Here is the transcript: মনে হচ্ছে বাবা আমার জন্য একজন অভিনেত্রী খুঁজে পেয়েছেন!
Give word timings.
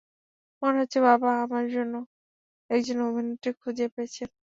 মনে 0.61 0.77
হচ্ছে 0.81 0.99
বাবা 1.07 1.29
আমার 1.43 1.65
জন্য 1.75 1.93
একজন 2.69 2.97
অভিনেত্রী 3.07 3.51
খুঁজে 3.61 3.85
পেয়েছেন! 3.93 4.29